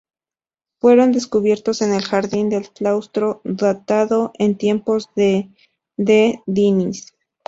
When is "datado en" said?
3.43-4.57